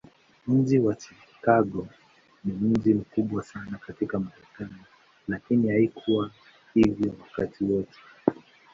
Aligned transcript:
Mji 0.47 0.79
wa 0.79 0.95
Chicago 0.99 1.87
ni 2.45 2.53
mji 2.53 2.93
mkubwa 2.93 3.43
sana 3.43 3.77
katika 3.77 4.19
Marekani, 4.19 4.81
lakini 5.27 5.69
haikuwa 5.71 6.31
hivyo 6.73 7.15
wakati 7.23 7.63
wote. 7.63 7.99